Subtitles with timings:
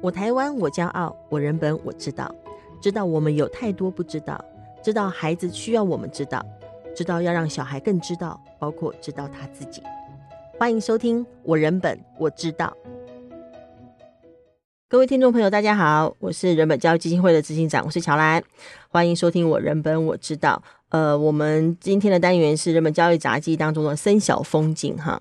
[0.00, 2.32] 我台湾，我骄傲；我人本，我知道。
[2.80, 4.42] 知道我们有太多不知道，
[4.80, 6.40] 知道孩子需要我们知道，
[6.94, 9.82] 知道要让小孩更知道，包括知道他自己。
[10.56, 12.76] 欢迎收听《我人本我知道》。
[14.88, 18.40] 各位听众朋友，大家好，我是人本教育基金会的执行长，我是乔兰。
[18.90, 20.62] 欢迎收听《我人本我知道》。
[20.90, 25.20] 呃，我们今天的单元是人本教育杂记当中的森小风景哈。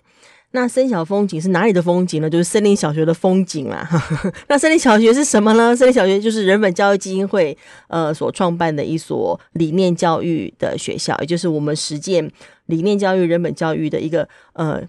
[0.60, 2.28] 那森小风景是哪里的风景呢？
[2.28, 3.88] 就是森林小学的风景啦。
[4.50, 5.76] 那森林小学是什么呢？
[5.76, 7.56] 森林小学就是人本教育基金会
[7.90, 12.28] 呃所创办的一所理念教育的学校，也就是我们实践
[12.66, 14.82] 理念教育、人本教育的一个呃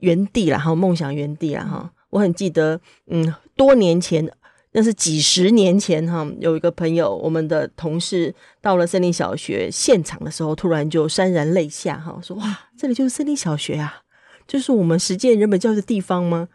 [0.00, 1.90] 园地啦，哈，梦想园地啦，哈。
[2.10, 4.30] 我很记得，嗯，多年前，
[4.72, 14.03] 那是几十年前哈，有一个朋友，我们的同事到了森林小学现场的时候，突然就潸然泪下，哈，说哇，这里就是森林小学啊。
[14.46, 16.48] 就是我们实践人本教育的地方吗？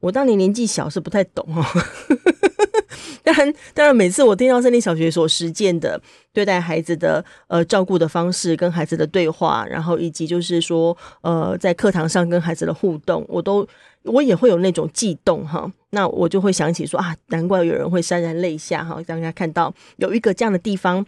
[0.00, 1.64] 我当年年纪小，是不太懂哦。
[3.24, 6.00] 当然，当然，每次我听到森林小学所实践的
[6.32, 13.66] 对待孩子的呃照顾的方式，跟孩子的对话，然后以及就是说呃在课堂上跟孩子的互动，我都
[14.04, 15.70] 我也会有那种悸动哈。
[15.90, 18.94] 那我就会想起说啊，难怪有人会潸然泪下哈。
[19.06, 21.04] 让大家看到有一个这样的地方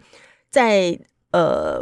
[0.49, 0.99] 在，在
[1.31, 1.81] 呃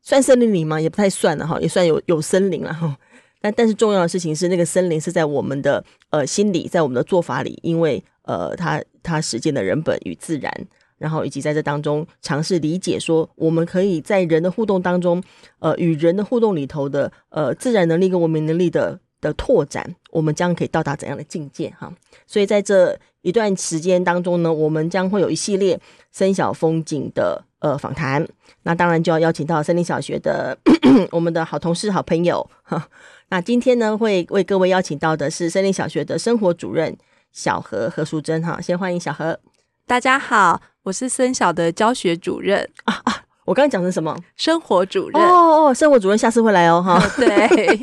[0.00, 0.80] 算森林里吗？
[0.80, 2.96] 也不太算了哈，也算有有森林了哈。
[3.40, 10.52] 但但是重要的事情是，那个森林是在我们的呃心里，在我们的做法里，因为呃，它它实践的人本与自然，
[10.98, 15.22] 然后以及在这当中尝试理解说，我们可以在人的互动当中，
[15.58, 21.92] 呃，与人的互动里头的呃自然能力跟文明能力的的拓展，我们将可以到达怎样的境界哈？
[22.26, 25.78] 所以在这一段时间当中呢，我们将会有一系列
[26.10, 28.26] 森小风景的呃访谈，
[28.62, 30.56] 那当然就要邀请到森林小学的
[31.12, 32.88] 我们的好同事、好朋友哈。
[33.28, 36.96] 那今天呢，会为各位邀请到的是森林小学的生活主任
[37.32, 39.38] 小何何淑贞哈，先欢迎小何。
[39.86, 43.24] 大家好，我是森小的教学主任啊啊！
[43.44, 44.16] 我刚刚讲的什么？
[44.36, 47.00] 生活主任哦哦，生活主任下次会来哦哈。
[47.16, 47.28] 对，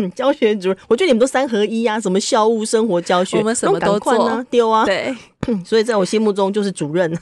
[0.14, 4.44] 教学主任，我觉得你们都三合一啊，什么校务、生活、教学，我们什么都做啊？
[4.50, 4.84] 丢啊！
[4.84, 5.14] 对，
[5.64, 7.18] 所以在我心目中就是主任。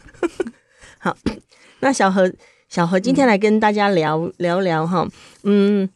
[0.98, 1.16] 好，
[1.80, 2.30] 那小何，
[2.68, 5.08] 小何今天来跟大家聊、嗯、聊聊哈，
[5.44, 5.88] 嗯。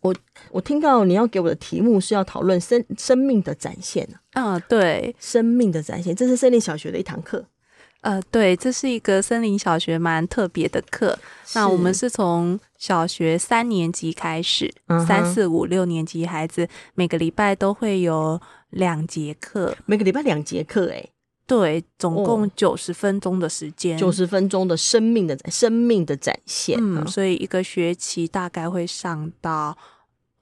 [0.00, 0.14] 我
[0.50, 7.46] 我听到你要给我的题目是要讨论生生命的展现啊，对，生命的展现，这是森林小学的一堂课，
[8.04, 11.18] 呃，对，这是一个森林小学蛮特别的课。
[11.54, 21.02] 那我们是从小学三年级开始，嗯、三四五六年级孩子每个礼拜都会有两节课，每个礼拜两节课，哎，
[21.46, 29.76] 对，总共九十分钟的时间，九十分钟的生命的生命的展现，嗯，所以一个学期大概会上到。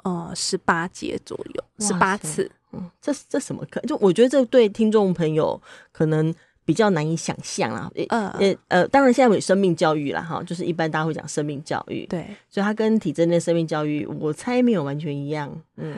[0.05, 2.51] 呃，十八节左右，十八次。
[2.73, 3.81] 嗯，这这什么课？
[3.83, 5.63] 就我觉得这对听众朋友
[5.93, 6.35] 可能
[6.65, 7.91] 比较难以想象啊。
[8.09, 12.07] 呃呃呃，当然现在有生命教育啦，哈，就是一般大家会讲生命教育。
[12.07, 15.51] 对，所以它跟体制内生命教育，我猜没有完全一样。
[15.77, 15.97] 嗯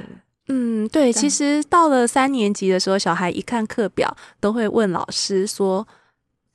[0.49, 1.13] 嗯，对。
[1.13, 5.87] 其实到了三年级的时候，小孩一看课表，都会问老师说。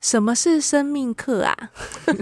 [0.02, 1.54] 什么是生命课啊？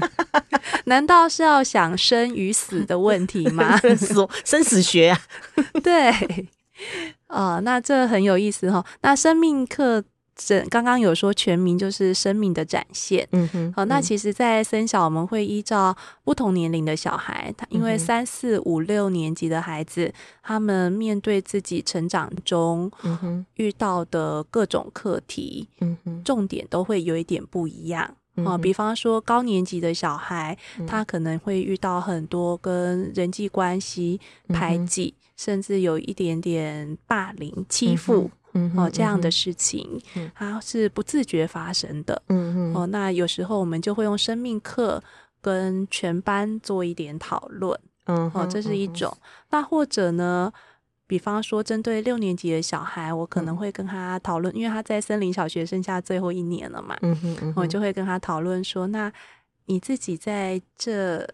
[0.87, 3.77] 难道是要想生与死的问题吗？
[3.94, 5.21] 说生死学啊？
[5.81, 6.10] 对，
[7.28, 8.84] 哦、呃，那这很有意思哈。
[9.03, 10.03] 那生命课。
[10.71, 20.12] 刚刚有说全名就是生命的展现，嗯哼，好，那其实，在森小我们会依照不同年龄的小孩，他因为三四五六年级的孩子，
[20.43, 22.91] 他们面对自己成长中
[23.54, 30.56] 遇到的各种课题，嗯哼，重点都会有一点不一样，啊，比方说高年级的小孩，
[30.87, 38.31] 他可能会遇到很多跟人际关系排挤，甚至有一点点霸凌欺负。
[38.77, 40.01] 哦，这样的事情，
[40.35, 42.23] 它是不自觉发生的。
[42.29, 42.75] 嗯嗯。
[42.75, 45.03] 哦，那有时候我们就会用生命课
[45.41, 47.79] 跟全班做一点讨论。
[48.07, 48.31] 嗯。
[48.35, 49.17] 哦，这是一种。
[49.51, 50.53] 那或者呢，
[51.07, 56.97] 比方说针对六年级的小孩，我可能会跟他讨论，因为他在森林小学剩下最后一年了嘛。
[57.03, 57.53] 嗯哼。
[57.57, 59.13] 我就会跟他讨论说，那
[59.66, 61.28] 你自己在这。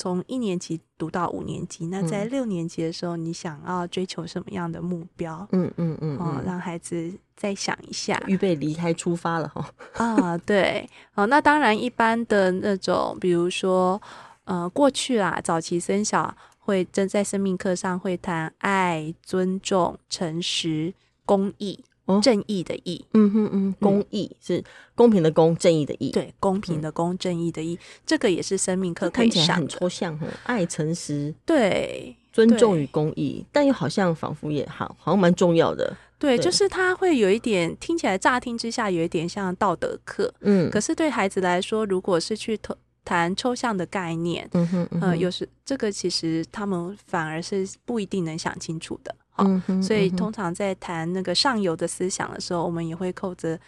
[0.00, 5.46] 从一年级读到五年级，那在六年级的时候，你想要追求什么样的目标？
[5.52, 9.70] 嗯嗯嗯，哦，让孩子再想一下，预备离开出发了哈。
[10.02, 14.00] 啊，对，哦，那当然一般的那种，比如说，
[14.44, 20.94] 呃，过去啊，早期生小会正在生命课上会谈爱、尊重、诚实、
[21.26, 21.84] 公益。
[22.22, 24.64] 正义的义，嗯哼嗯，公益是
[24.94, 42.58] 公平的公，正义的义，对，公平的公，正义的义，这个也是生命课，看起来很抽象哈，爱、诚实，对，尊重与公益，但又好像仿佛也好，好像蛮重要的，对，就是他会有一点听起来乍听之下有一点像道德课，嗯，可是对孩子来说，如果是去
[43.02, 53.58] 谈抽象的概念，嗯哼，嗯哼，呃，有时这个其实他们反而是不一定能想清楚的，好，嗯哼，所以通常在谈那个上游的思想的时候，我们也会扣着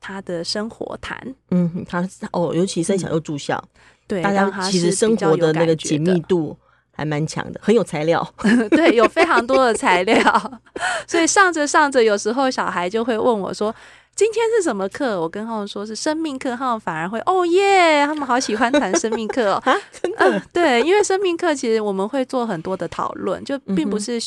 [0.00, 1.18] 他的生活谈，
[1.50, 3.68] 嗯，他哦，尤其生小又住校，嗯，
[4.08, 6.56] 对，大家其实生活的那个紧密度。
[6.94, 8.22] 还蛮强的，很有材料。
[8.68, 10.60] 对，有非常多的材料，
[11.08, 13.74] 所以上着上着，有时候小孩就会问我说
[14.14, 19.62] ：“今天是什么课？”我跟他们说是生命课，他们反而会哦耶，他们好喜欢谈生命课哦。
[19.90, 20.18] 真的？
[20.18, 24.20] 呃，对，因为生命课其实我们会做很多的讨论，就并不是。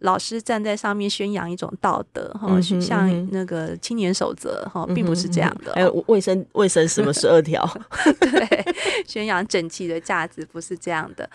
[0.00, 5.72] 老师站在上面宣扬一种道德哈，嗯、像那个青年守则哈，并不是这样的。
[5.74, 7.66] 还有卫生卫生什么十二条，
[8.20, 8.74] 对，
[9.06, 11.28] 宣扬整齐的价值不是这样的。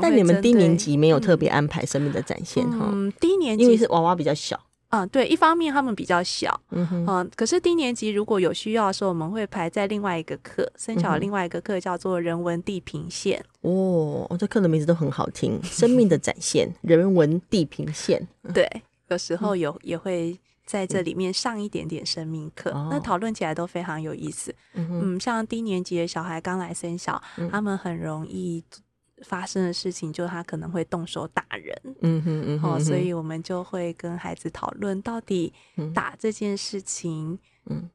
[0.00, 2.90] 但你们低年级没有特别安排生命的展现哈？
[2.92, 4.58] 嗯，低年级因为是娃娃比较小。
[4.90, 13.44] 嗯，对，一方面他们比较小，嗯哼，嗯，可是低年级如果有需要的时候，我们会排在另外一个课，生小另外一个课叫做人文地平线。
[13.62, 18.26] 哦，这课的名字都很好听，生命的展现，人文地平线。
[18.54, 18.68] 对，
[19.08, 24.54] 有时候有也会在这里面上一点点生命课，那讨论起来都非常有意思。
[24.74, 28.62] 嗯，像低年级的小孩刚来生小，他们很容易。
[29.24, 35.52] 发生的事情，就他可能会动手打人，嗯哼嗯哼，哦，所以我们就会跟孩子讨论，到底
[35.94, 37.88] 打这件事情，嗯，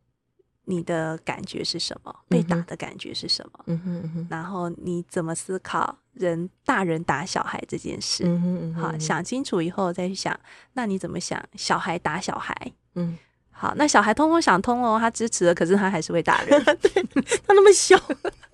[0.65, 2.15] 你的感觉是什么？
[2.27, 3.63] 被打的感觉是什么？
[3.67, 8.23] 嗯哼嗯哼，然后你怎么思考人大人打小孩这件事？
[8.25, 10.37] 嗯哼嗯哼，好，想清楚以后再去想，
[10.73, 11.43] 那你怎么想？
[11.55, 12.55] 小孩打小孩，
[12.95, 13.17] 嗯，
[13.51, 17.03] 好，那小孩通通想通了，他支持了，可是他还是会打人， 对，
[17.45, 17.95] 他那么小。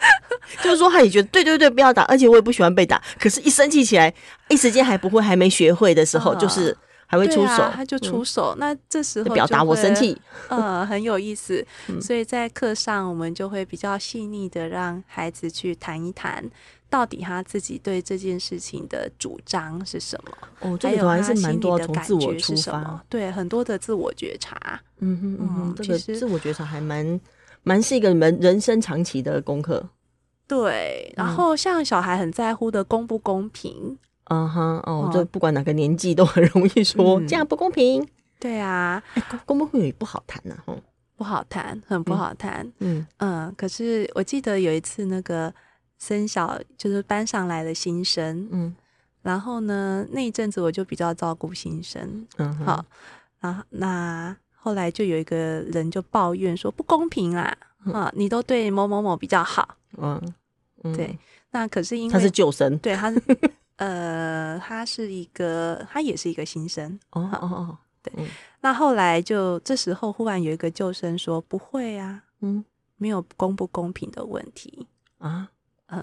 [0.62, 3.00] 就是说，他也觉得对对对，不要打，而且我也不喜欢被打。
[3.18, 4.12] 可是，一生气起来，
[4.48, 6.76] 一时间还不会，还没学会的时候，就是
[7.06, 8.54] 还会出手，他就出手。
[8.58, 11.64] 那这时候表达我生气，呃，很有意思。
[12.00, 16.44] 所以在课上，我们就会比较细腻的让孩子去谈一谈，
[16.88, 20.32] 到底他自己对这件事情的主张是什么。
[20.60, 24.80] 哦，这个还是蛮多从自我出发，对，很多的自我觉察。
[24.98, 27.20] 嗯哼嗯哼，这个自我觉察还蛮。
[27.62, 29.88] 蛮是一个人人生长期的功课，
[30.46, 31.12] 对。
[31.16, 38.06] 然后像小孩很在乎的公不公平，嗯哼，哦，这不管哪个年纪都很容易说这样不公平。
[38.38, 39.02] 对啊，
[39.44, 40.56] 公不公平也不好谈呐，
[41.16, 42.66] 不好谈，很不好谈。
[42.78, 45.52] 嗯嗯，可是我记得有一次那个
[45.98, 48.74] 生小就是班上来的新生，嗯，
[49.20, 52.84] 然后呢那一阵子我就比较照顾新生，嗯，好，
[53.40, 54.34] 然后那。
[54.62, 55.36] 后来就有一个
[55.72, 57.56] 人就抱怨说不公平啦，
[57.92, 60.20] 啊，你都对某某某比较好，嗯，
[60.94, 61.18] 对，
[61.50, 63.22] 那可是因为他是旧生，对，他是
[63.76, 68.12] 呃，他是一个，他也是一个新生，哦哦哦，对，
[68.60, 72.62] 那后来就这时候忽然有一个旧生说不会啊，嗯，
[72.98, 74.86] 没有公不公平的问题。
[75.16, 75.48] 啊，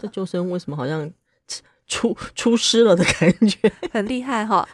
[0.02, 1.10] 这旧生为什么好像
[1.88, 4.68] 出出师了的感觉， 很厉害哈。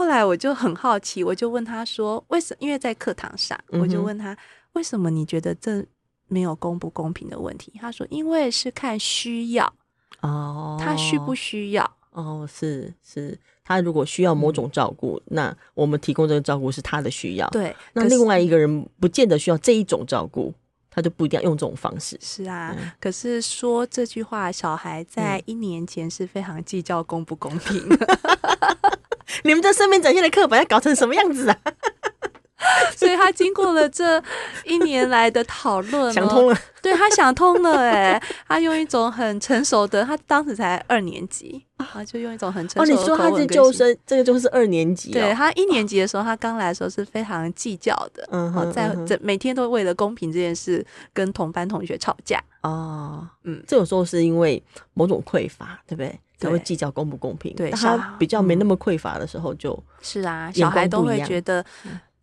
[0.00, 2.56] 后来我就很好奇，我就问他说：“为什么？
[2.60, 4.34] 因为在课堂上，我就问他
[4.72, 5.84] 为什么你觉得这
[6.26, 9.70] 没有公不公平的问题？”他说：“因为是看需要
[10.22, 11.84] 哦，他需不需要？
[12.12, 17.46] 哦，是是，他如果需要某种照顾，嗯、那我们提供这个照顾是他的需要。
[17.50, 20.54] 对，那另外一个人不见得需要这一种照顾，
[20.88, 22.18] 他就不一定要用这种方式。
[22.22, 27.86] 是啊，嗯、可是说这句话，小孩在一年前是非常计较公不公平。
[27.86, 27.98] 嗯”
[29.44, 31.56] 你们这生命展现的课本要搞成什么样子啊？
[32.94, 34.22] 所以他经过了这
[34.66, 36.58] 一年来的讨论，想通了。
[36.82, 42.94] 对，他想通了，哎，他用一种很成熟的，他当时才二年级啊，就用一种很成熟的。
[42.94, 45.10] 哦，你说他是救生，这个就是二年级。
[45.10, 50.84] 对，他一年级的时候，他刚来的时候是非常计较的，嗯，好，在这每天都为了公平这件事
[51.14, 52.38] 跟同班同学吵架。
[52.62, 56.20] 哦，嗯，这有时候是因为某种匮乏，对不对？
[56.40, 57.54] 才会计较公不公平。
[57.54, 61.64] 对，他比较没那么匮乏的时候，就是啊，小孩都会觉得。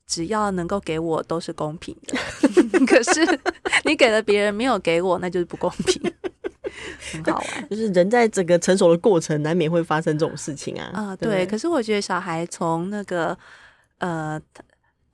[0.09, 2.15] 只要能够给我都是公平的，
[2.87, 3.39] 可是
[3.83, 6.01] 你给了别人没有给我，那就是不公平。
[7.11, 10.89] 很好玩， 就是人在整个成熟的过程，难免会发生这种事情啊。
[10.93, 11.45] 啊，对。
[11.45, 13.37] 可是我觉得小孩从那个
[13.97, 14.39] 呃，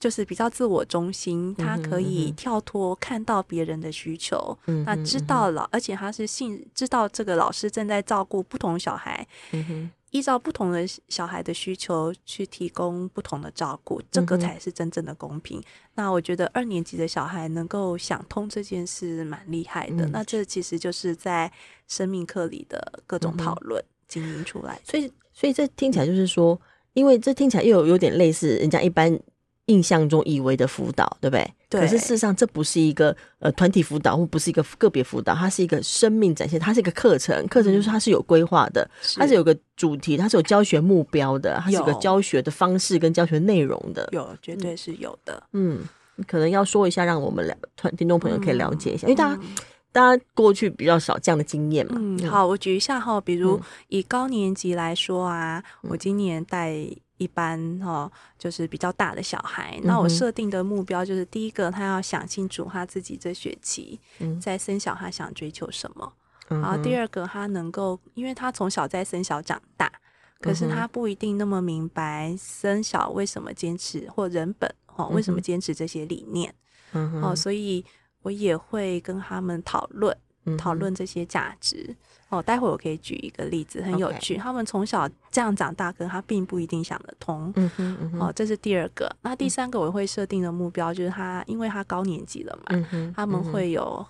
[0.03, 9.25] 就是比较自我中心，他可以跳脱看到别人的需求，那知道了，而且他是信知道这个老师正在照顾不同小孩。
[9.51, 9.89] 嗯。
[10.11, 15.57] 依照不同的小孩的需求去提供不同的照顾，这个才是真正的公平。
[15.59, 15.63] 嗯、
[15.95, 20.05] 那我觉得二年级的小孩能够想通这件事蛮厉害的。
[20.05, 21.51] 嗯、那这其实就是在
[21.87, 24.79] 生命课里的各种讨论经营出来。
[24.83, 26.61] 所以，所以这听起来就是说，
[26.93, 29.19] 因为这听起来又有有点类似人家一般
[29.67, 31.53] 印象中以为的辅导，对不对？
[31.69, 31.81] 对。
[31.81, 37.47] 可是事实上，这不是一个呃团体辅导，或不是一个个别辅导，它是一个生命展现，它是一个课程。
[37.47, 44.09] 课程就是它是有规划的，是它是有个主题，它是有教学目标的，它是有个教学的方式跟教学内容的。
[44.11, 45.41] 有，绝对是有的。
[45.53, 45.79] 嗯，
[46.27, 49.39] 可能要说一下，让我们两团听众朋友可以了解一下，嗯、因为大家。
[49.41, 49.55] 嗯
[49.93, 51.93] 大家过去比较少这样的经验嘛。
[51.99, 56.75] 嗯，好，我举一下哈，比如以高年级来说啊，嗯、我今年带
[57.17, 63.99] 一般哈，就是比较大的小孩，嗯、那我设定的目标就是第一个，他要想清楚他自己这学期
[64.41, 66.13] 在生小他想追求什么。
[66.49, 69.91] 嗯、然后第二个，他能够，因为他从小在生小长大，
[70.39, 76.53] 可是他不一定那么明白生小为什么坚持或人本哈，为什么坚持这些理念。
[76.93, 77.85] 嗯，哦，所以。
[78.23, 80.17] 我也会跟他们讨论，
[80.57, 81.85] 讨论这些价值。
[81.89, 84.37] 嗯、哦，待会我可以举一个例子，很有趣。
[84.37, 87.51] 他们从小这样长大，跟他并不一定想得通。
[87.55, 89.09] 嗯哼嗯哼哦，这是第二个。
[89.21, 92.85] 那第三个我会设定的目标就是他，因为他高年级了嘛，
[93.15, 94.05] 他们会有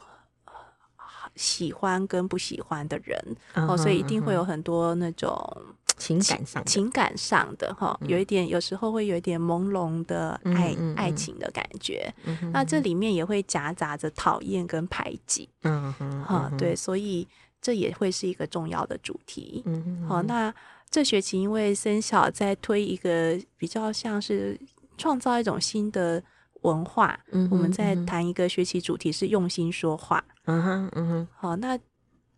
[1.36, 3.36] 喜欢跟不喜欢的人。
[3.56, 5.66] 哦，所以一定会有很多那种。
[6.04, 12.14] 情感上，情感上的哈，有一点，有时候会有一点朦胧的爱，爱情的感觉。
[12.26, 15.48] 嗯、那这里面也会夹杂着讨厌跟排挤。
[15.62, 17.26] 嗯哼，哈，对，所以
[17.62, 19.64] 这也会是一个重要的主题。
[19.66, 20.54] 嗯哼，好，那
[20.90, 24.60] 这学期因为森小在推一个比较像是
[24.98, 26.22] 创造一种新的
[26.64, 30.22] 文化，嗯、哼我们在谈一个学习主题是用心说话。
[30.48, 31.80] 嗯哼，嗯哼，好，那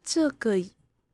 [0.03, 0.55] 这个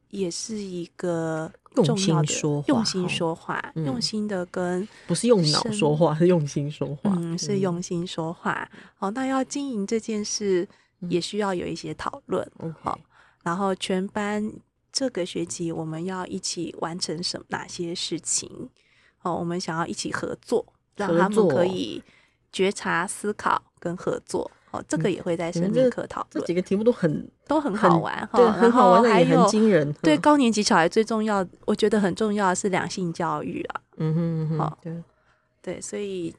[0.10, 1.50] 也是一个。
[1.76, 7.14] 用心说话，用心说话，嗯、用心的跟不是用脑说话，是用心说话。
[7.16, 8.70] 嗯，是用心说话。
[8.98, 10.68] 好、嗯哦，那要经营这件事，
[11.10, 12.46] 也需要有一些讨论。
[12.60, 13.00] 嗯，好。
[13.44, 14.52] 然后全班
[14.92, 18.70] 这个学期我们要一起完成什么哪些事情？
[19.22, 22.04] 哦，我们想要一起合作，让他们可以
[22.52, 24.52] 觉察、思考跟合作。
[24.72, 26.28] 哦，这个也会在生命课讨论。
[26.32, 29.92] 这几个题目都很都很好玩，对，很好玩，也很惊人。
[30.02, 33.82] 对高年级小孩最重要，我觉得很重要的是两性教育啊。
[33.98, 35.04] 嗯哼，好，对
[35.62, 36.34] 对，所以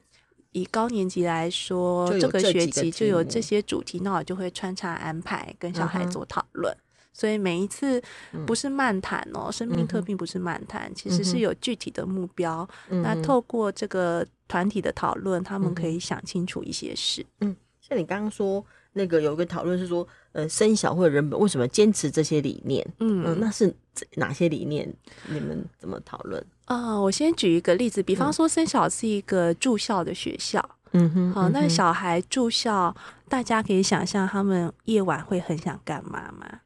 [0.51, 6.75] 以高年级来说，这个学期就有这些主题，那我就会穿插安排跟小孩做讨论。
[7.15, 8.01] 所以每一次
[8.47, 12.67] 不是漫谈哦，生命课并不是漫谈，其实是有具体的目标。
[12.89, 17.23] 那透过这个团体的讨论，他们可以想清楚一些事。
[17.41, 17.55] 嗯。
[17.85, 18.63] 像你刚刚说
[18.93, 22.85] 那个有一个讨论是说，呃，生小或者人本为什么坚持这些理念？
[22.99, 23.73] 嗯，呃、那是
[24.15, 24.91] 哪些理念？
[25.27, 26.41] 你们怎么讨论？
[26.65, 32.95] 啊、呃，我先举一个例子，比方说生小是一个住校的学校，嗯哼，好，那小孩住校，
[33.27, 36.61] 大家可以想象他们夜晚会很想干嘛吗？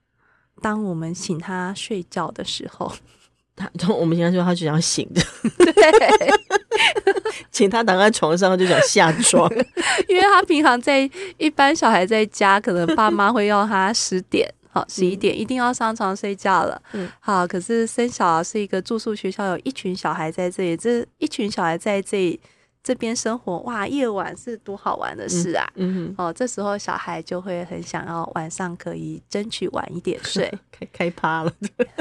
[0.61, 2.93] 当我们请他睡觉的时候，
[3.55, 5.21] 他从我们现在说他就想醒着，
[5.65, 6.46] 对。
[7.51, 9.49] 请他躺在床上，就想下床，
[10.07, 16.81] 因为他平常在一般小孩在家，可能爸妈会要他十点、 好十一点一定要上床睡觉了。
[16.93, 22.39] 嗯，好，可是生小是一个住宿学校，有一群小孩在这里，这一群小孩在这
[22.83, 25.67] 这边生活，哇，夜晚是多好玩的事啊！
[25.75, 31.51] 嗯，嗯哦，这时候小孩就会很想要晚上可以争取晚一点睡，开开趴了。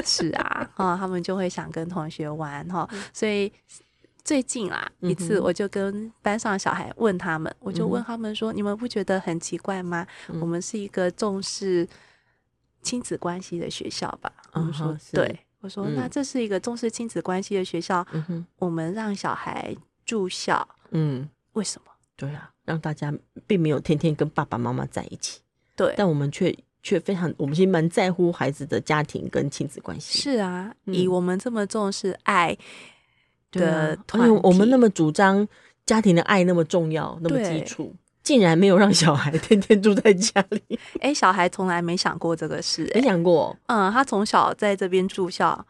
[0.05, 3.51] 是啊，啊、哦，他们就会想跟同学玩哈、哦，所以。
[4.27, 10.05] 最近啊，一次我就跟班上的小孩问他们，嗯、我就问他们说：“你们不觉得很奇怪吗？
[10.27, 11.87] 嗯、我们是一个重视
[12.81, 21.91] 亲子关系的学校吧？”我说：“是对。”我说：“那这是一个重视亲子关系的学校，嗯、我们让小孩住校，嗯，为什么？
[22.17, 23.13] 对啊，让大家
[23.47, 25.39] 并没有天天跟爸爸妈妈在一起，
[25.73, 26.53] 对，但我们却
[26.83, 30.19] 却非常，我们其实蛮在乎孩子的家庭跟亲子关系。
[30.19, 32.57] 是啊，嗯、以我们这么重视爱。”
[33.51, 35.47] 的，而且我们那么主张
[35.85, 40.61] 家庭的爱那么重要，那么基础，竟然没有让小孩 天天住在家里。
[40.95, 43.55] 哎、欸，小孩从来没想过这个事、欸，没想过。
[43.67, 45.65] 嗯，他从小在这边住校，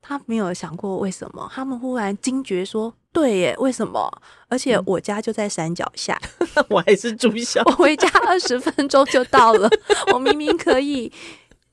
[0.00, 1.50] 他没有想过为什么。
[1.52, 4.10] 他们忽然惊觉说：“对耶，为什么？
[4.48, 6.20] 而且我家就在山脚下，
[6.54, 9.70] 嗯、我还是住校，我回家二十分钟就到了。
[10.12, 11.10] 我明明可以。”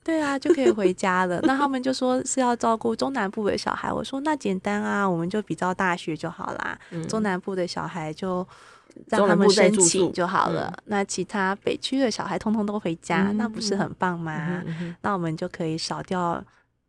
[0.02, 1.38] 对啊，就可以回家了。
[1.42, 6.78] 那他们就说是要照顾中南部的小孩，我说那简单啊，我们就比照大学就好啦。
[6.90, 8.46] 嗯、中南部的小孩就
[9.08, 10.72] 让他们申请就好了。
[10.74, 14.62] 嗯、那其他北区的小孩通通都回家，嗯、那不是很棒吗？
[15.02, 16.42] 那我们就可以少掉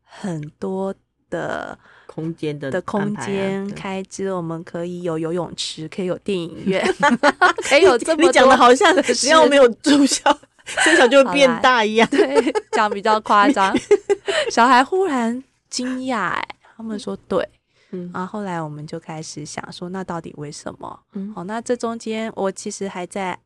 [0.03, 0.95] 很多
[1.29, 1.77] 的
[2.07, 4.31] 空间的的空间开支。
[4.31, 6.81] 我们可以有游泳池，可以有电影院，
[7.69, 8.27] 可以有这么多。
[8.27, 10.35] 你讲的好像只要没有住校。
[10.83, 13.75] 生小就会变大一样，对，讲比较夸张。
[14.51, 17.47] 小孩忽然惊讶，哎，他们说对，
[17.91, 20.99] 嗯，然后后来我们就开始想说，那到底为什么？
[21.13, 23.37] 嗯，好，那这中间我其实还在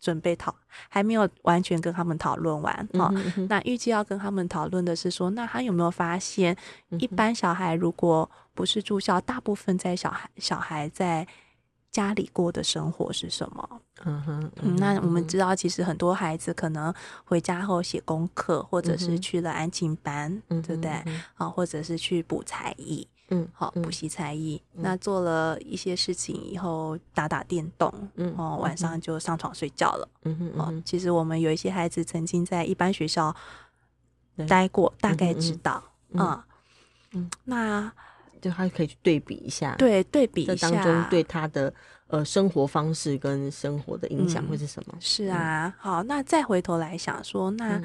[0.00, 0.54] 准备讨，
[0.88, 2.74] 还没有完全跟他们讨论完。
[2.94, 6.56] 哈、嗯嗯，那预计要跟他们讨论的是说，那他有没有发现，
[6.98, 11.26] 一般小孩如果不是住校，大部分在小孩小孩在。
[11.94, 13.80] 家里过的生活是什么？
[14.04, 16.92] 嗯哼，嗯，那我们知道，其实很多孩子可能
[17.24, 20.90] 回家后写功课，或者是去了安亲班，嗯，对不对？
[21.36, 24.60] 啊，或者是去补才艺，嗯，好，补习才艺。
[24.72, 30.08] 那做了一些事情以后，打打电动，嗯，哦，晚上就上床睡觉了。
[30.24, 33.32] 嗯哼，哦，其实我们有一些孩子曾经在一般学校
[34.48, 35.80] 待过，大概知道，
[36.16, 36.44] 啊，
[37.12, 37.92] 嗯，那。
[38.44, 41.72] 就他可以去对比一下，对，对比一下当中对他的
[42.08, 44.92] 呃生活方式跟生活的影响会是什么？
[44.92, 47.80] 嗯、是啊，嗯、好，那再回头来想说，那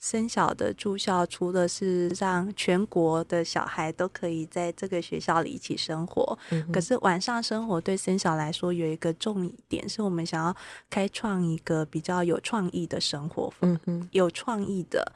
[0.00, 10.56] 森小的住校除了是让全国的小孩都可以在这个学校里一起生活，嗯、可是晚上生活对森小来说有一个重点，是我们想要
[10.90, 15.12] 开创一个比较有创意的生活，嗯嗯，有创意的，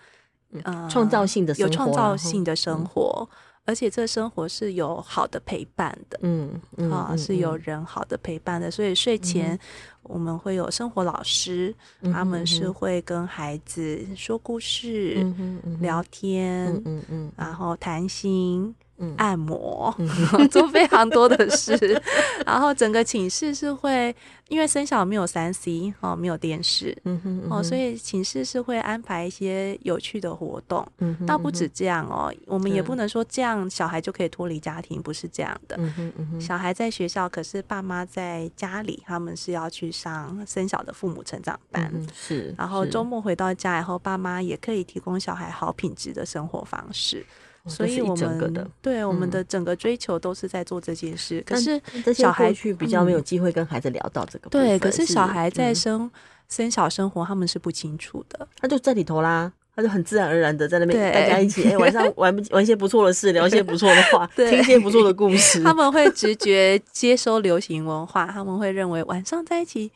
[0.63, 3.29] 呃，创造性的生活，有创造性的生活。
[3.65, 9.59] 嗯而且这生活是有好的陪伴的，嗯，嗯啊，是有人好的陪伴的，所以睡前
[10.03, 18.75] 我们会有生活老师，嗯、他们是会跟孩子说故事、嗯嗯、聊天，嗯嗯嗯、然后谈心。
[19.17, 22.01] 按摩，嗯、做非常多的事，
[22.47, 24.15] 然后整个寝室是会，
[24.49, 30.87] 因为生小没有三 C 哦，没有电视，嗯哼嗯哼哦，所以寝室是会安排一些有趣的活动。
[30.99, 35.77] 嗯哼，倒不止这样哦，我们也不能说这样小孩就可以脱离家庭，不是这样的。
[35.79, 42.55] 嗯哼嗯哼，小孩在学校，可是爸妈在家里，他们是要去上生小的父母成长班，嗯、是。
[42.57, 47.27] 然后周末回到家以后，爸妈也可以提供小孩好品质的生活方式。
[47.67, 51.43] 所以，我们对我们的整个追求都是在做这件事。
[51.47, 51.81] 可是，
[52.13, 54.51] 小孩去比较没有机会跟孩子聊到这个。
[54.51, 56.11] 对，可是小孩在生
[56.49, 58.47] 生小生活，他们是不清楚的。
[58.61, 65.63] 他就在里头啦，他就很自然而然的在那边大家一起， 哎，晚上玩玩一些不错的事，聊一些不错的话，听一些不错的故事。
[65.63, 69.91] 他们会直觉接收流行文化，他们会认为晚上在一起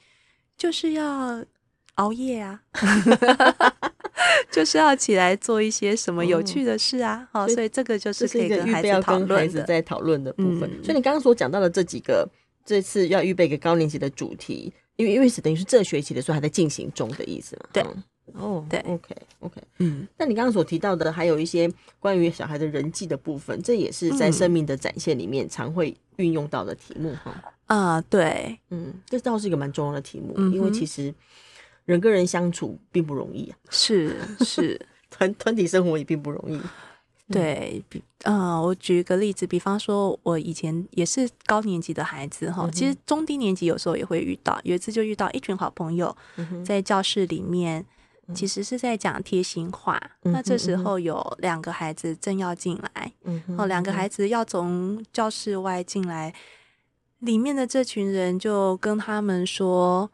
[0.57, 1.45] 就是要
[1.99, 2.61] 熬夜啊。
[4.51, 10.69] 就是要起来做一些什么有趣的事啊，好、哦，所以这个就是可以跟孩子讨论的，在讨论的部分。
[10.69, 12.29] 嗯、所以你刚刚所讲到的这几个，
[12.65, 17.69] 这次要预备给高年级的主题，因为因为是等于是这学期的时候还在进行中的意思嘛？
[17.73, 27.31] 对，嗯、哦，对，OK OK，嗯，那你刚刚所提到的还有一些关于小孩的人际的部分，这也是在生命的展现里面常会运用到的题目哈。
[27.67, 31.15] 啊、嗯呃，对，嗯，这倒是一个蛮重要的题目，嗯、因为其实。
[31.89, 36.61] 人跟人相处并不容易啊，是是， 团团体生活也并不容易。
[37.33, 44.61] 对，比呃，我举一个例子，比方说，我以前也是高年级的孩子哈，嗯、其实中低年级有时候也会遇到。
[44.65, 46.15] 有一次就遇到一群好朋友
[46.63, 47.83] 在教室里面，
[48.27, 49.99] 嗯、其实是在讲贴心话。
[50.25, 56.35] 嗯、那这时候有两个孩子正要进来，嗯两个孩子要从教室外进来，
[57.21, 60.11] 里面的这群人就跟他们说。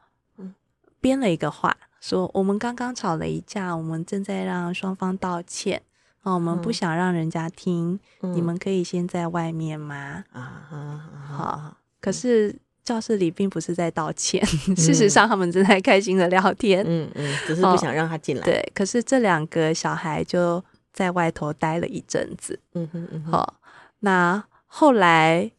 [1.04, 5.82] 编了一个话，说我们刚刚吵了一架，我们正在让双方道歉。
[6.22, 10.24] 哦，我们不想让人家听，嗯、你们可以先在外面吗？
[10.32, 11.76] 啊，好。
[12.00, 16.82] 可是教室里并不是在道歉， 嗯、事实上他们正在开心的聊天。
[16.88, 18.40] 嗯嗯，只是不想让他进来。
[18.40, 18.44] 哦。
[18.46, 22.58] 对，可是这两个小孩就在外头待了一阵子。
[22.72, 23.32] 嗯哼嗯哼。
[23.32, 23.56] 好，
[23.98, 25.50] 那后来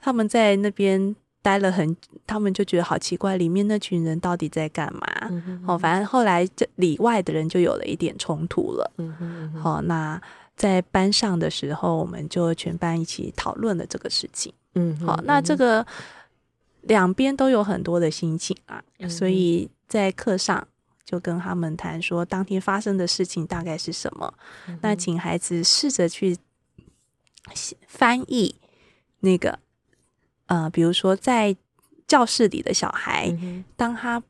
[0.00, 1.16] 他们在那边。
[1.42, 5.02] 待了很，他们就觉得好奇怪，里面那群人到底在干嘛？
[5.28, 8.92] 嗯、哼哦，反正后来这里外的人就有了一点冲突了。
[8.98, 10.22] 嗯嗯好、哦，那
[10.56, 14.54] 在班上的时候，我们就全班一起讨论了这个事情。
[14.76, 15.84] 嗯哼，好、哦，那这个
[16.82, 20.64] 两边都有很多的心情啊，嗯、所以在课上
[21.04, 24.32] 就跟他们谈说，当天发生的事情大概是什么？
[24.68, 26.38] 嗯、那请孩子试着去
[27.88, 28.54] 翻译
[29.18, 29.58] 那个。
[30.52, 31.56] 呃，比如说在
[32.06, 34.22] 教室里的小孩，嗯、当他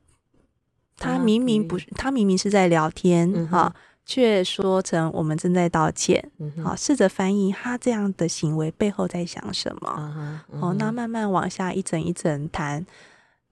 [0.97, 3.75] 他明明不是，啊、他明明是在聊天哈、
[4.07, 6.31] 却说成我们正在道歉，
[6.63, 12.87] 好、试着翻译他这样的行为背后在想什么，哦、那慢慢往下一层一层谈，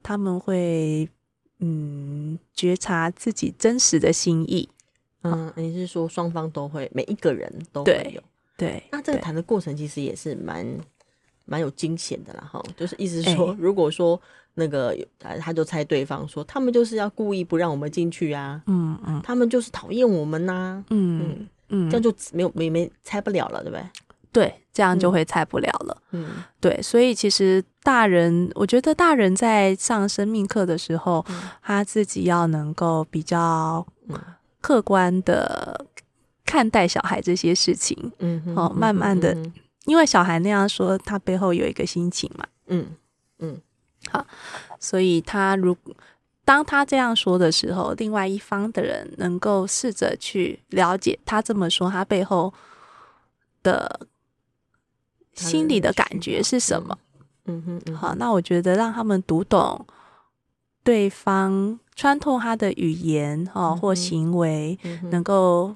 [0.01, 1.09] 他们会
[1.59, 4.69] 嗯觉察自己真实的心意，
[5.23, 8.23] 嗯，啊、你是说双方都会，每一个人都会有，
[8.57, 10.65] 对，对那这个谈的过程其实也是蛮。
[11.51, 14.19] 蛮有惊险的啦，哈，就是意思是说，欸、如果说
[14.55, 21.49] 那个他他就猜对方说他们就是要故意不让我们进去啊，嗯嗯，他们就是讨厌我们呐、啊，嗯嗯，
[21.89, 23.85] 嗯这样就没有没没猜不了了，对不对？
[24.33, 26.03] 对，这样就会猜不了了。
[26.13, 26.29] 嗯，
[26.61, 33.85] 对，所以其实大人，我觉得大人在上生命课的时候，嗯、他自己要能够比较
[34.61, 35.85] 客观的
[36.45, 38.13] 看待小孩这些事情。
[38.21, 39.53] 嗯，哦，慢慢的，嗯、
[39.87, 42.47] 因为小孩那样说，他背后有一个心情嘛。
[42.67, 42.95] 嗯
[43.39, 43.61] 嗯，
[44.11, 44.27] 好，
[44.79, 45.95] 所以他如果
[46.45, 52.53] 当他这样说的时候，另外一方的人能够试着去了解他这么说，他背后
[53.63, 54.07] 的。
[55.33, 56.99] 心里的感觉是什么？
[57.47, 59.87] 嗯哼，嗯哼，好，那我觉得让他们读懂
[60.85, 65.75] 对方，穿透他的语言哦或行为，嗯，能够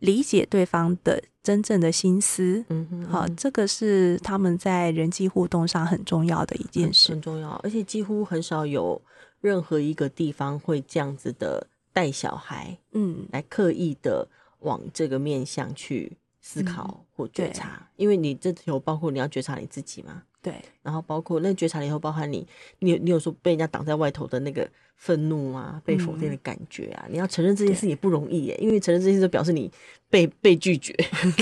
[0.00, 2.64] 理解对方的真正的心思。
[2.68, 7.50] 嗯哼，好，这个是他们在人际互动上很重要的一件事，很重要。
[7.62, 9.00] 而且几乎很少有
[9.40, 14.28] 任何一个地方会这样子的带小孩，嗯，来刻意的
[14.60, 16.16] 往这个面向去。
[16.48, 20.22] 思考或觉察，嗯、因为你这有包括你要觉察你自己嘛？
[20.46, 22.46] 对，然后包括那觉察了以后，包含你，
[22.78, 29.68] 你有你有说被人家挡在外头的那个愤怒啊，被否定的感觉啊，嗯、你要承认这件事也不容易耶，因为承认这件事就表示你
[30.08, 30.92] 被 被拒绝，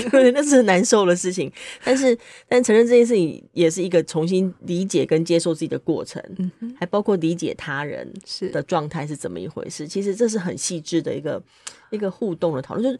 [0.09, 1.51] 对，那是很难受的事情。
[1.83, 2.17] 但是，
[2.49, 9.87] 但承认这件事情也是一个重新理解跟接受自己的过程，嗯、还包括理解他人是的状态是怎么一回事。
[9.87, 11.39] 其实这是很细致的一个
[11.91, 12.99] 一个互动的讨论，就是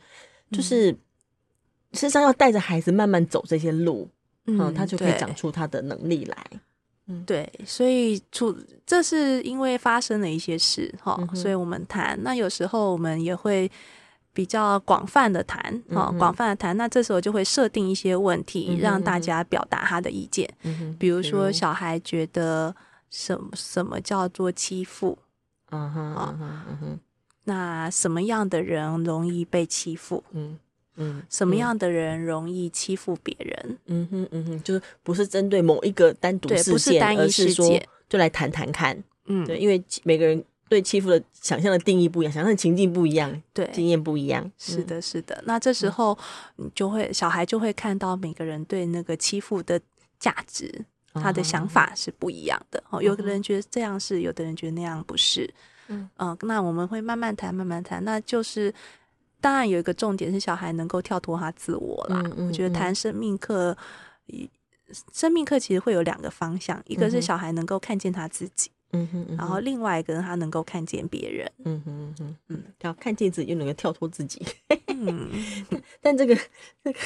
[0.51, 0.91] 就是。
[0.91, 0.97] 嗯
[1.93, 4.09] 事实上，要带着孩子慢慢走这些路，
[4.45, 6.37] 嗯，嗯，他就可以长出他的能力来。
[7.07, 12.17] 嗯，对，所以出这是因为发生了一些事哈，嗯、所以我们谈。
[12.23, 13.69] 那有时候我们也会
[14.33, 16.75] 比较广泛的谈，哈、嗯哼，广泛的谈。
[16.75, 20.51] 那这时候就会设定一些问题，嗯、让大家表达他的意见。
[20.63, 22.75] 嗯哼，比如说小孩觉得
[23.11, 25.17] 什么什么叫做欺负？
[25.69, 26.99] 嗯哼，嗯哼，嗯哼，
[27.43, 30.23] 那什么样的人容易被欺负？
[30.31, 30.57] 嗯。
[30.97, 33.77] 嗯，什么样的人容易欺负别人？
[33.87, 39.03] 嗯哼，嗯哼，就是不是针对某一个单独事件，不是单一事件，而是说就来谈谈看。
[39.25, 44.49] 嗯，对，因为每个人对欺负的想象的定义不一样，想象的情境不一样，对，经验不一样。
[44.57, 45.43] 是的，是的。
[45.45, 46.17] 那这时候
[46.55, 49.79] 你就会小孩就会看到每个人对那个欺负的
[50.17, 52.81] 价值，他的想法是不一样的。
[52.89, 55.53] 哦，有的人觉得这样是，有的人觉得那样不是。
[55.87, 58.73] 嗯嗯，那我们会慢慢谈，慢慢谈，那就是。
[59.41, 62.21] 当然有一个重点是小孩能够跳脱他自我啦。
[62.25, 63.77] 嗯嗯、我觉得谈生命课，
[65.13, 74.45] 生命课其实会有两个方向，一个是小孩能够看见他自己，嗯哼，嗯哼，然后另外一个人他能够看见别人，嗯哼嗯哼，嗯，要看见自己又能够跳脱自己。
[74.87, 75.29] 嗯，
[76.01, 76.35] 但这个
[76.83, 76.99] 这个，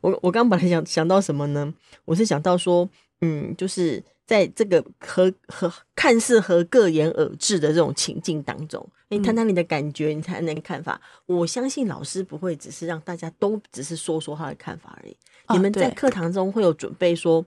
[0.00, 1.74] 我我刚刚本来想想到什么呢？
[2.04, 2.88] 我是想到说，
[3.20, 4.02] 嗯，就是。
[4.28, 11.00] 在这个和和看似和各言而至的这种情境当中，你谈谈你的感觉，你谈谈你的看法。
[11.24, 15.16] 我相信老师不会只是让大家都只是说说他的看法而已。
[15.48, 17.42] 你们在课堂中会有准备说，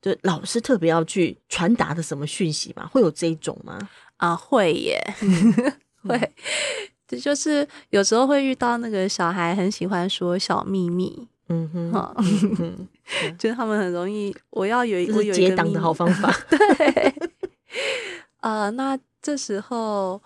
[0.00, 2.86] 就老师特别要去传达的什么讯息吗？
[2.86, 3.76] 会有这一种吗？
[4.18, 5.02] 啊，会耶，
[6.06, 6.32] 会。
[7.08, 11.26] 这就是有时候会遇到那个小孩很喜欢说小秘密。
[11.48, 12.14] 嗯哼，哈，
[13.38, 16.32] 就是他们很容易，我要有一个结党的好方法。
[16.50, 17.14] 对，
[18.40, 20.22] 呃，那这时候，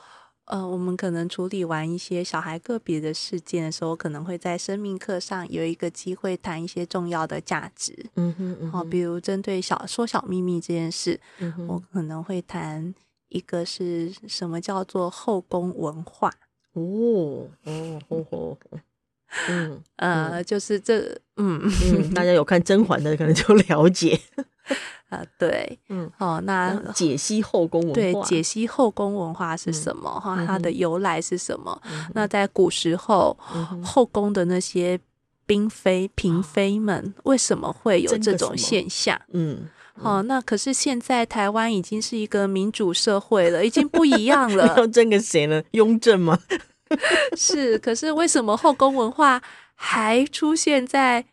[0.46, 7.94] 呃，我们可能处理完一些小孩个别的事件的时候，可能会在生命课上有一个机会谈一些重要的价值。
[8.16, 12.94] 嗯哼，好，比如针对小说小秘密这件事，嗯、我可能会谈
[13.28, 16.30] 一个是什么叫做后宫文化。
[16.72, 18.58] 哦，哦，哦，哦。
[19.48, 21.00] 嗯呃，就是这
[21.36, 24.18] 嗯，嗯，大家有看《甄嬛》的可能就了解
[25.08, 30.08] 啊，对，嗯，哦，那解析后宫文化，对，解析后宫文化是什么？
[30.20, 31.80] 哈，它的由来是什么？
[32.14, 33.36] 那在古时候，
[33.82, 34.98] 后宫的那些
[35.46, 39.20] 嫔妃、嫔妃们为什么会有这种现象？
[39.32, 44.66] 嗯，哦，那可是现在台湾已经是一个民主社会了，已经不一样了。
[44.78, 45.62] 要争个谁呢？
[45.72, 46.38] 雍正吗？
[47.36, 49.42] 是，可是为什么后宫文化
[49.74, 51.24] 还出现在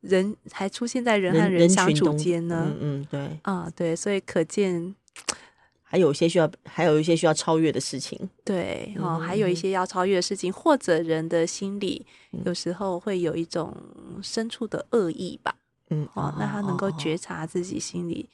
[0.00, 2.66] 人，还出现在人和人相处间呢？
[2.80, 4.94] 嗯嗯，对，啊对，所以可见
[5.82, 8.28] 还有一些需要，还有一些需要超越的事情。
[8.44, 12.06] 对，哦，还有一些要超越的事情，或者人的心里
[12.44, 13.74] 有时候会有一种
[14.22, 15.54] 深处的恶意吧。
[15.90, 18.28] 嗯，哦，那他能够觉察自己心里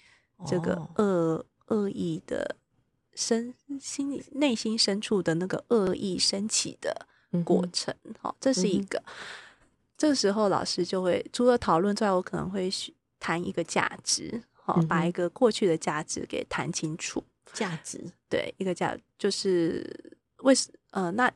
[0.44, 2.56] 这个恶恶意的。
[3.14, 7.06] 深心里内心深处的那个恶意升起的
[7.44, 8.98] 过程，好、嗯哼，这是一个。
[8.98, 9.12] 嗯、
[9.96, 12.70] 这个时候老师就会除了讨论之外，我可能会
[13.18, 17.22] 谈一个价值，好、嗯，把一个过去的价值给谈清楚。
[17.52, 21.32] 价值，对，一个价就是为什呃，那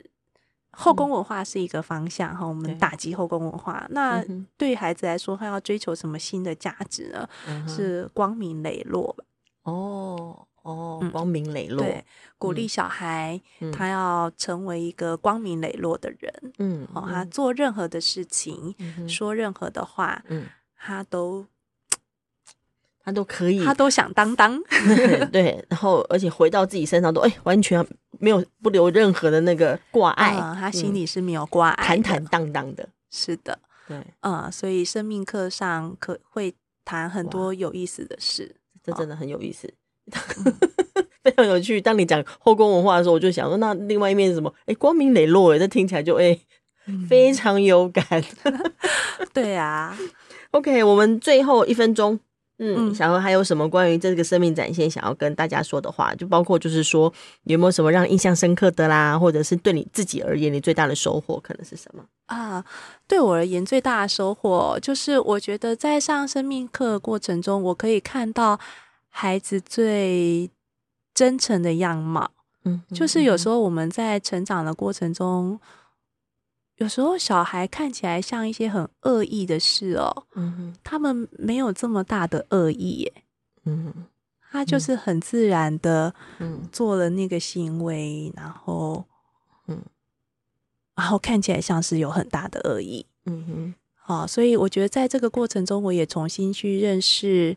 [0.73, 3.87] 后宫文化是一个方向哈，我们打击后宫文化。
[3.91, 4.25] 那
[4.57, 7.29] 对于孩子来说，他要追求什么新的价值呢？
[7.69, 9.25] 是光明磊落吧？
[9.63, 12.05] 哦哦，光明磊落，对，
[12.37, 13.41] 鼓励小孩
[13.73, 16.53] 他要成为一个光明磊落的人。
[16.59, 18.75] 嗯，哦，他做任何的事情，
[19.09, 21.47] 说任何的话，嗯，他都。
[23.09, 24.63] 他都可以，他都想当当，
[25.33, 27.83] 对，然后而且回到自己身上都哎，完全
[28.19, 39.73] 没有不留任何的那个挂碍，嗯，他心里是没有挂碍，坦坦荡荡的，是的，对，嗯，所以生命课上可会谈很多有意思的事，这真的很有意思，嗯、
[41.23, 41.81] 非常有趣。
[41.81, 44.53] 当你讲后宫文化的时候，我就想说，那另外一面是什么？
[44.67, 46.39] 哎，光明磊落，哎，这听起来就哎，
[47.09, 48.05] 非常有感。
[49.35, 49.97] 对啊
[50.53, 52.19] ，OK，我们最后一分钟。
[52.61, 56.13] 嗯，小禾还有什么关于这个生命展现想要跟大家说的话？
[56.17, 57.13] 就包括就是说，
[57.45, 62.65] 有没有什么让印象深刻的啦，或者是对你自己而言，你最大的收获可能是什么啊？
[63.07, 68.59] 对我而言，最大的收获就是我觉得在上生命课过程中，我可以看到
[69.09, 70.51] 孩子最
[71.15, 72.31] 真诚的样貌。
[72.65, 75.61] 嗯，就是有时候我们在成长的过程中。
[76.77, 83.13] 有时候小孩看起来像一些很恶意的事哦，嗯哼，他们没有这么大的恶意耶，
[83.65, 83.93] 嗯，
[84.49, 86.15] 他就是很自然的，
[86.71, 89.05] 做了那个行为，然后，
[89.67, 89.83] 嗯，
[90.95, 97.57] 然后看起来像是有很大的恶意，嗯哼，好，所以我觉得在这个过程中，我也重新去认识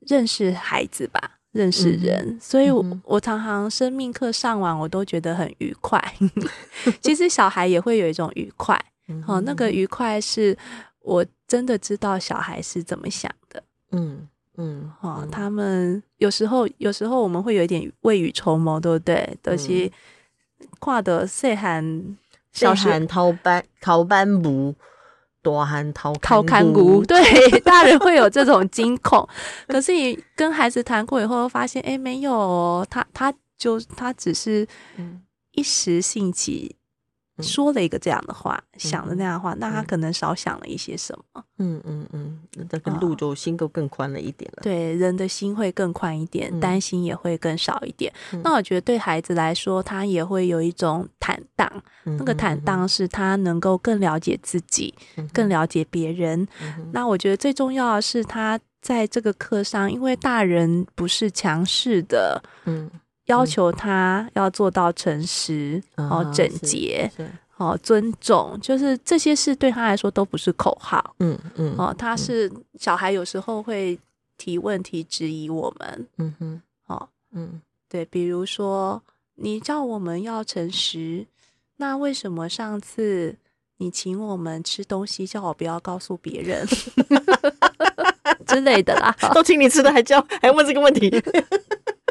[0.00, 1.38] 认识孩子吧。
[1.52, 6.00] 认识人，嗯、所以我，我、嗯、我常常生命课上完，我都觉得很愉快。
[7.02, 10.56] 其实小孩也会有一种愉快，嗯、哦，那个愉快是
[11.00, 13.60] 我真的知道小孩是怎么想的。
[13.90, 14.28] 嗯
[14.58, 19.36] 嗯，哦，他们有时候有时候我们会有一点未雨绸缪，对不对？
[19.42, 19.90] 都、就是
[20.78, 22.16] 跨的岁寒
[22.52, 24.72] 小寒偷班逃班不。
[25.42, 27.20] 多汗掏掏看骨，对，
[27.60, 29.26] 大人会有这种惊恐。
[29.66, 34.66] 可是你跟孩子谈过以后，发现哎，没有，他他就他只是
[35.52, 36.76] 一时兴起。
[37.42, 41.44] 说了一个这样的话，嗯、想的那样的话，嗯、那他可能少想了一些什么。
[41.58, 42.38] 嗯嗯嗯，
[42.70, 44.60] 那个路就心够更宽了一点了。
[44.60, 48.12] 哦、对，人的心会更宽一点，嗯、担心也会更少一点。
[48.32, 51.70] 嗯、那我觉得对孩子来说，他也会有一种坦荡。
[52.04, 56.46] 嗯、那个坦荡是他能够更了解自己，嗯、更了解别人。
[56.62, 62.42] 嗯、那我觉得最重要的是，他在这个课上，因为大人不是强势的。
[62.64, 62.90] 嗯。
[63.30, 67.10] 要求他要做到诚实，哦，整洁，
[67.56, 71.14] 哦，尊重，就是这些事对他来说都不是口号。
[71.20, 73.98] 嗯嗯，哦，他是小孩，有时候会
[74.36, 76.06] 提问题质疑我们。
[76.18, 79.00] 嗯哼，哦，嗯，对，比如说
[79.36, 81.24] 你叫我们要诚实，
[81.76, 83.36] 那为什么上次
[83.76, 86.66] 你请我们吃东西，叫我不要告诉别人
[88.46, 89.14] 之类的啦？
[89.32, 91.10] 都请你吃的，还叫还问这个问题？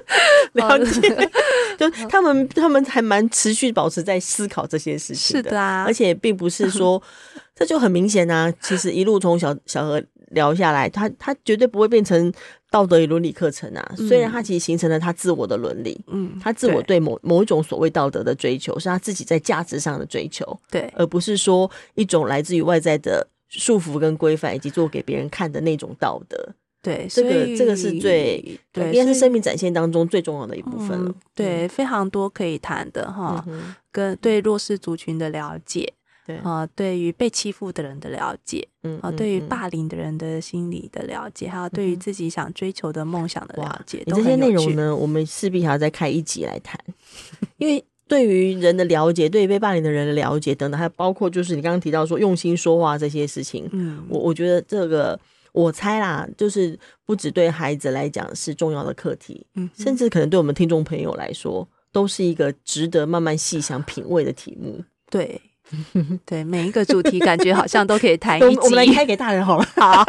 [0.54, 1.30] 了解，
[1.78, 7.02] 就他们，他们还蛮持续保持在思考这些事情的，是的啊，而且并不是说，
[7.56, 8.52] 这就很明显啊。
[8.62, 12.32] 其实一路从小小何聊下来，他他绝对不会变成
[12.72, 13.93] 道德与伦理课程啊。
[13.95, 26.54] 虽然他其实形成了他自我的伦理，嗯，他自我对某某一种所谓道德的追求，是他自己在价值上的追求，对，而不是说一种来自于外在的束缚跟规范，以及做给别人看的那种道德。
[26.82, 31.10] 对，这个这个是最对，应该是生命展现当中最重要的一部分了。
[31.10, 35.92] 嗯、对，非常多可以谈的哈，嗯、跟对弱势族群的了解，
[36.26, 46.80] 对啊，对于被欺负的人的了解，嗯啊，对于霸凌的人的心理的了解，还有对于自己想追求的梦想的了解，嗯、这些内容呢，我们势必还要再开一集来谈，
[47.58, 55.20] 因为对于人的了解，对于被霸凌的人的了解等等，还包括就是你刚刚提到说用心说话这些事情，嗯，我我觉得这个。
[55.52, 64.84] 我猜啦，就是不只对孩子来讲是重要的课题，嗯，甚至可能对我们听众朋友来说，都是一个值得慢慢细想品味的题目。
[65.10, 65.42] 对，
[66.26, 68.60] 对，每一个主题感觉好像都可以谈一集。
[68.62, 69.66] 我们来开给大人好了。
[69.76, 70.04] 好，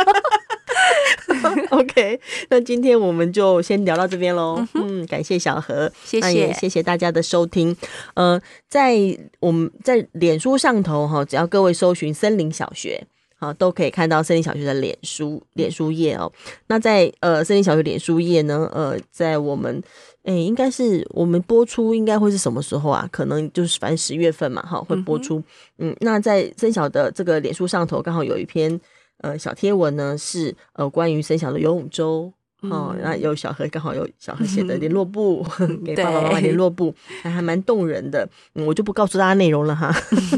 [1.78, 4.56] OK，那今天我们就先聊到这边喽。
[4.74, 7.74] 嗯，嗯，感谢小何，谢谢，也谢谢大家的收听。
[8.14, 8.94] 呃，在
[9.38, 13.06] 我们在脸书上头哈，只要各位搜寻“森林小学”。
[13.40, 16.30] 好，都可以看到森林小学的脸书脸书页哦。
[16.66, 19.82] 那在呃森林小学脸书页呢，呃，在我们
[20.24, 23.08] 诶、欸，应该是我们播出应该会是什么时候啊？
[23.10, 25.38] 可能就是反正十月份嘛，哈，会播出。
[25.78, 28.78] 嗯，嗯，那在森小的这个脸书上头，刚好有一篇
[29.22, 35.42] 呃小贴文呢，是呃关于森小的游泳周哦，那有小何，刚好有小何写的联络簿，
[35.82, 38.28] 给爸爸妈妈联络簿，还还蛮动人的。
[38.54, 39.90] 嗯，我就不告诉大家内容了哈，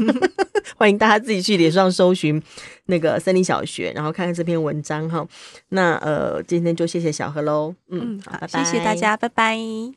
[0.83, 2.43] 欢迎大家自己去脸上搜寻
[2.87, 5.25] 那个森林小学，然后看看这篇文章哈。
[5.69, 9.57] 那呃，今天就谢谢小何喽，嗯，好，拜拜，谢谢大家，拜拜。